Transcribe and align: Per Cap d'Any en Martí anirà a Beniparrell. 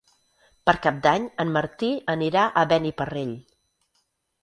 Per 0.69 0.73
Cap 0.85 0.97
d'Any 1.03 1.27
en 1.45 1.53
Martí 1.59 1.91
anirà 2.17 2.49
a 2.49 2.67
Beniparrell. 2.75 3.39